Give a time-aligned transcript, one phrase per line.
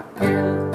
[0.00, 0.69] aquel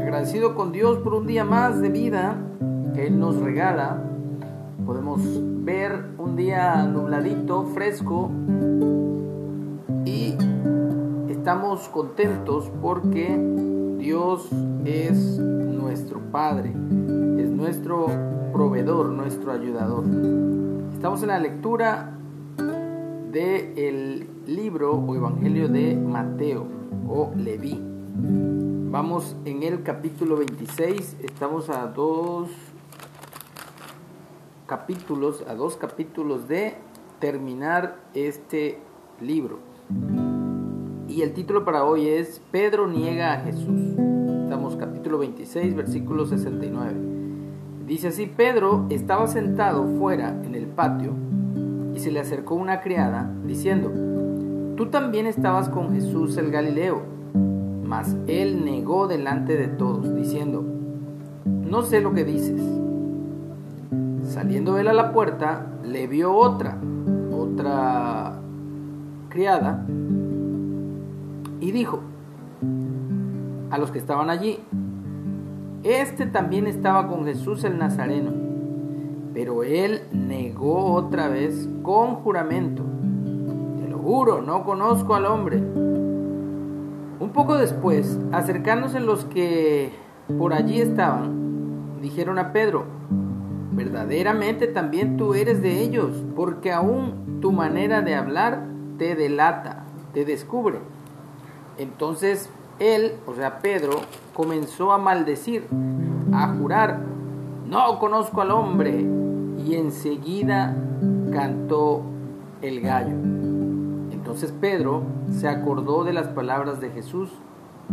[0.00, 2.36] Agradecido con Dios por un día más de vida
[2.94, 4.02] que Él nos regala.
[4.86, 5.20] Podemos
[5.64, 8.30] ver un día nubladito, fresco
[10.04, 10.34] y
[11.28, 13.36] estamos contentos porque
[13.98, 14.48] Dios
[14.84, 18.06] es nuestro Padre, es nuestro
[18.52, 20.04] proveedor, nuestro ayudador.
[20.94, 22.16] Estamos en la lectura
[23.32, 26.66] del libro o Evangelio de Mateo
[27.08, 27.89] o Leví.
[28.12, 32.48] Vamos en el capítulo 26, estamos a dos
[34.66, 36.74] capítulos, a dos capítulos de
[37.20, 38.78] terminar este
[39.20, 39.60] libro.
[41.06, 43.80] Y el título para hoy es Pedro niega a Jesús.
[44.42, 46.94] Estamos capítulo 26, versículo 69.
[47.86, 51.12] Dice así, Pedro estaba sentado fuera en el patio
[51.94, 53.92] y se le acercó una criada diciendo,
[54.76, 57.19] tú también estabas con Jesús el Galileo.
[57.90, 60.64] Mas él negó delante de todos, diciendo,
[61.44, 62.62] no sé lo que dices.
[64.22, 66.78] Saliendo él a la puerta, le vio otra,
[67.32, 68.38] otra
[69.28, 69.84] criada,
[71.58, 71.98] y dijo
[73.70, 74.60] a los que estaban allí,
[75.82, 78.30] este también estaba con Jesús el Nazareno.
[79.34, 82.84] Pero él negó otra vez con juramento.
[83.82, 85.89] Te lo juro, no conozco al hombre.
[87.30, 89.92] Un poco después, acercándose los que
[90.36, 92.86] por allí estaban, dijeron a Pedro,
[93.70, 98.64] verdaderamente también tú eres de ellos, porque aún tu manera de hablar
[98.98, 100.80] te delata, te descubre.
[101.78, 104.00] Entonces él, o sea Pedro,
[104.34, 105.68] comenzó a maldecir,
[106.32, 106.98] a jurar,
[107.64, 109.06] no conozco al hombre,
[109.64, 110.74] y enseguida
[111.30, 112.02] cantó
[112.60, 113.59] el gallo.
[114.30, 115.02] Entonces Pedro
[115.32, 117.30] se acordó de las palabras de Jesús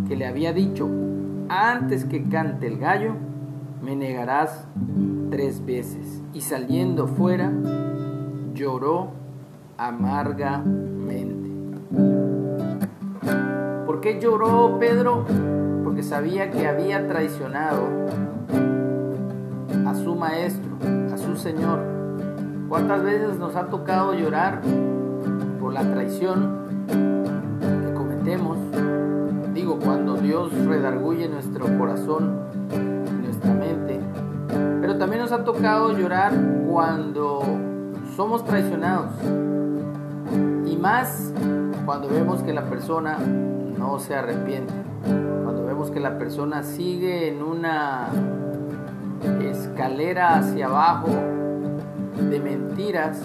[0.07, 0.87] que le había dicho,
[1.49, 3.13] antes que cante el gallo,
[3.81, 4.67] me negarás
[5.31, 6.21] tres veces.
[6.35, 7.51] Y saliendo fuera,
[8.53, 9.13] lloró
[9.79, 11.49] amargamente.
[13.87, 15.25] ¿Por qué lloró Pedro?
[15.83, 17.81] Porque sabía que había traicionado
[19.87, 20.69] a su maestro,
[21.11, 21.79] a su Señor.
[22.69, 24.61] ¿Cuántas veces nos ha tocado llorar
[25.72, 28.57] la traición que cometemos?
[29.53, 32.39] Digo, cuando Dios redarguye nuestro corazón,
[33.23, 34.00] nuestra mente.
[34.81, 36.33] Pero también nos ha tocado llorar
[36.69, 37.41] cuando
[38.16, 39.11] somos traicionados.
[40.66, 41.33] Y más
[41.85, 44.73] cuando vemos que la persona no se arrepiente.
[45.44, 48.09] Cuando vemos que la persona sigue en una
[49.41, 51.09] escalera hacia abajo
[52.29, 53.22] de mentiras.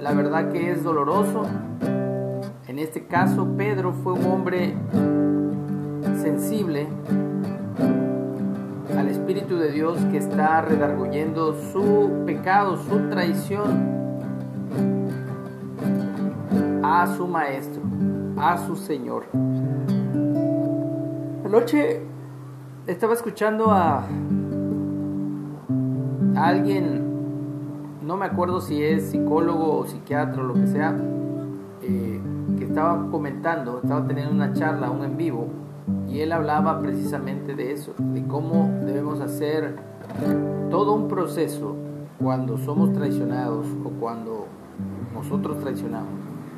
[0.00, 1.46] La verdad que es doloroso.
[2.68, 4.74] En este caso, Pedro fue un hombre
[6.22, 6.86] sensible
[8.96, 14.02] al Espíritu de Dios que está redarguyendo su pecado, su traición
[16.82, 17.82] a su maestro,
[18.36, 19.24] a su Señor.
[21.44, 22.02] Anoche
[22.86, 24.04] estaba escuchando a
[26.36, 27.11] alguien,
[28.04, 30.96] no me acuerdo si es psicólogo o psiquiatra o lo que sea,
[31.82, 32.20] eh,
[32.58, 35.48] que estaba comentando, estaba teniendo una charla, un en vivo,
[36.08, 39.76] y él hablaba precisamente de eso, de cómo debemos hacer
[40.70, 41.76] todo un proceso
[42.18, 44.46] cuando somos traicionados o cuando
[45.14, 46.12] nosotros traicionamos.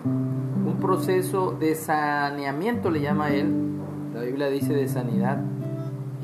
[0.05, 3.79] Un proceso de saneamiento le llama él,
[4.13, 5.39] la Biblia dice de sanidad.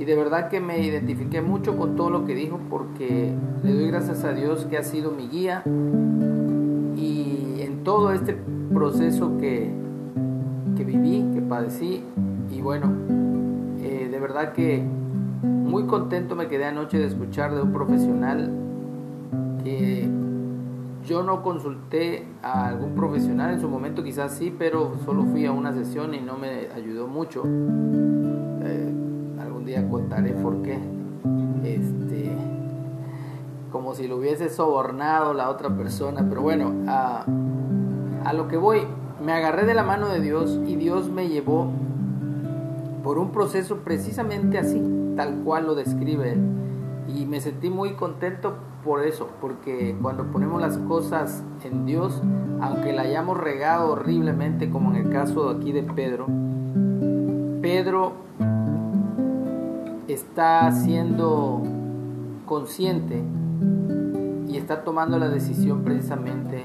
[0.00, 3.88] Y de verdad que me identifiqué mucho con todo lo que dijo porque le doy
[3.88, 5.62] gracias a Dios que ha sido mi guía
[6.96, 8.34] y en todo este
[8.72, 9.70] proceso que,
[10.74, 12.02] que viví, que padecí.
[12.50, 12.90] Y bueno,
[13.82, 14.82] eh, de verdad que
[15.42, 18.50] muy contento me quedé anoche de escuchar de un profesional
[19.62, 20.08] que
[21.06, 25.52] yo no consulté a algún profesional en su momento, quizás sí, pero solo fui a
[25.52, 27.44] una sesión y no me ayudó mucho.
[29.70, 30.80] Día contaré por qué.
[31.62, 32.32] Este,
[33.70, 36.26] como si lo hubiese sobornado la otra persona.
[36.28, 37.24] Pero bueno, a,
[38.24, 38.80] a lo que voy,
[39.24, 41.70] me agarré de la mano de Dios y Dios me llevó
[43.04, 44.82] por un proceso precisamente así,
[45.16, 46.40] tal cual lo describe él.
[47.06, 52.20] Y me sentí muy contento por eso, porque cuando ponemos las cosas en Dios,
[52.60, 56.26] aunque la hayamos regado horriblemente, como en el caso aquí de Pedro,
[57.62, 58.14] Pedro
[60.12, 61.62] está siendo
[62.46, 63.22] consciente
[64.48, 66.64] y está tomando la decisión precisamente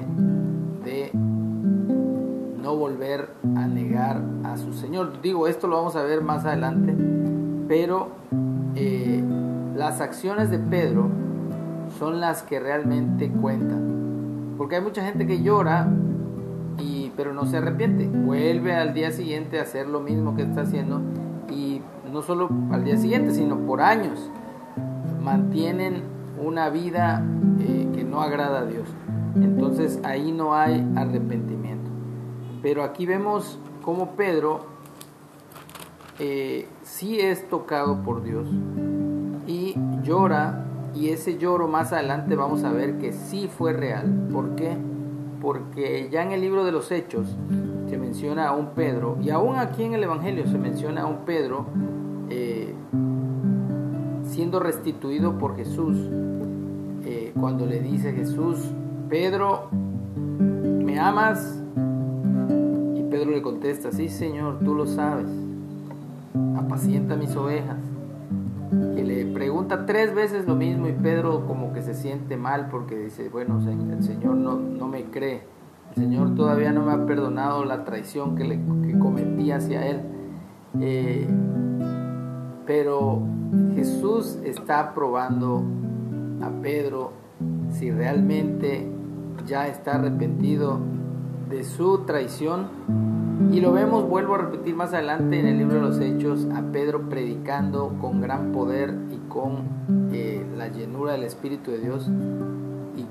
[0.83, 5.21] de no volver a negar a su Señor.
[5.21, 6.95] Digo, esto lo vamos a ver más adelante,
[7.67, 8.09] pero
[8.75, 9.23] eh,
[9.75, 11.09] las acciones de Pedro
[11.99, 14.55] son las que realmente cuentan.
[14.57, 15.87] Porque hay mucha gente que llora,
[16.79, 18.07] y, pero no se arrepiente.
[18.07, 21.01] Vuelve al día siguiente a hacer lo mismo que está haciendo
[22.15, 24.31] no solo al día siguiente, sino por años.
[25.21, 26.01] Mantienen
[26.41, 27.21] una vida
[27.59, 28.87] eh, que no agrada a Dios.
[29.35, 31.91] Entonces ahí no hay arrepentimiento.
[32.61, 34.61] Pero aquí vemos cómo Pedro
[36.17, 38.47] eh, sí es tocado por Dios
[39.45, 40.65] y llora
[40.95, 44.29] y ese lloro más adelante vamos a ver que sí fue real.
[44.31, 44.77] ¿Por qué?
[45.41, 47.35] Porque ya en el libro de los Hechos
[47.89, 51.17] se menciona a un Pedro, y aún aquí en el Evangelio se menciona a un
[51.17, 51.67] Pedro
[54.35, 55.97] siendo restituido por Jesús,
[57.05, 58.57] eh, cuando le dice Jesús,
[59.07, 61.63] Pedro, ¿me amas?
[62.97, 65.29] Y Pedro le contesta, sí Señor, tú lo sabes,
[66.57, 67.77] apacienta mis ovejas
[68.95, 72.97] que le pregunta tres veces lo mismo y Pedro como que se siente mal porque
[72.97, 75.43] dice, bueno, el Señor no, no me cree,
[75.91, 78.59] el Señor todavía no me ha perdonado la traición que, le,
[78.99, 80.01] cometí hacia Él.
[80.81, 81.25] Eh,
[82.65, 83.21] pero
[83.75, 85.63] Jesús está probando
[86.41, 87.11] a Pedro
[87.69, 88.87] si realmente
[89.45, 90.79] ya está arrepentido
[91.49, 92.67] de su traición
[93.51, 96.61] y lo vemos, vuelvo a repetir más adelante en el libro de los Hechos, a
[96.71, 99.63] Pedro predicando con gran poder y con
[100.11, 102.09] eh, la llenura del Espíritu de Dios
[102.95, 103.05] y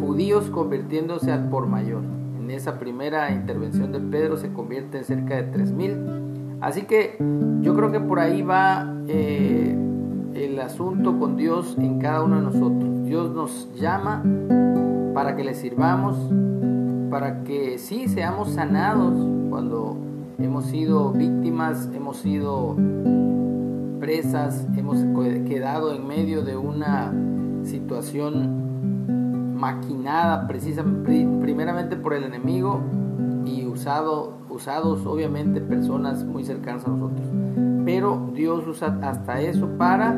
[0.00, 2.02] judíos convirtiéndose al por mayor.
[2.38, 6.58] En esa primera intervención de Pedro se convierte en cerca de 3.000.
[6.60, 7.16] Así que
[7.60, 9.74] yo creo que por ahí va eh,
[10.34, 13.04] el asunto con Dios en cada uno de nosotros.
[13.04, 14.22] Dios nos llama
[15.14, 16.16] para que le sirvamos,
[17.10, 19.14] para que sí seamos sanados
[19.50, 19.96] cuando
[20.38, 22.76] hemos sido víctimas, hemos sido
[23.98, 24.98] presas, hemos
[25.48, 27.12] quedado en medio de una
[27.64, 32.80] situación maquinada precisamente primeramente por el enemigo
[33.44, 37.77] y usado, usados obviamente personas muy cercanas a nosotros.
[37.98, 40.14] Pero Dios usa hasta eso para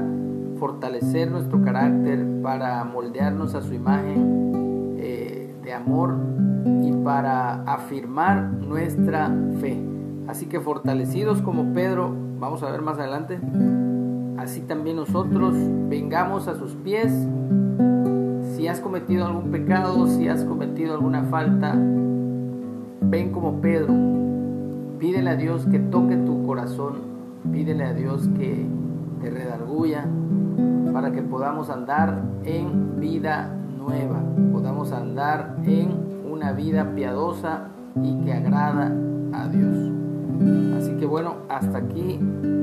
[0.58, 6.14] fortalecer nuestro carácter, para moldearnos a su imagen eh, de amor
[6.84, 9.82] y para afirmar nuestra fe.
[10.28, 13.40] Así que fortalecidos como Pedro, vamos a ver más adelante,
[14.36, 15.54] así también nosotros
[15.88, 17.10] vengamos a sus pies.
[18.54, 21.72] Si has cometido algún pecado, si has cometido alguna falta,
[23.00, 23.94] ven como Pedro.
[24.98, 27.09] Pídele a Dios que toque tu corazón,
[27.50, 28.66] pídele a Dios que
[29.20, 30.06] te redarguya
[30.92, 34.20] para que podamos andar en vida nueva,
[34.52, 37.68] podamos andar en una vida piadosa
[38.02, 38.92] y que agrada
[39.32, 39.90] a Dios.
[40.76, 42.18] Así que bueno, hasta aquí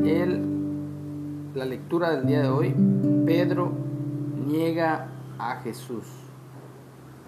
[0.06, 0.42] el,
[1.54, 2.76] la lectura del día de hoy.
[3.26, 3.72] Pedro
[4.48, 5.08] niega
[5.38, 6.06] a Jesús.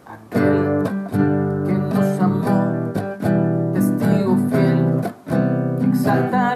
[0.06, 0.84] Aquel
[1.66, 2.92] que nos amó,
[3.74, 5.02] testigo fiel,
[5.90, 6.49] exaltaré.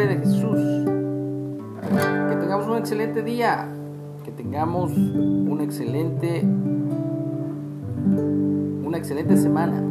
[0.00, 0.58] de Jesús.
[2.30, 3.68] Que tengamos un excelente día,
[4.24, 6.40] que tengamos un excelente,
[8.84, 9.82] una excelente semana.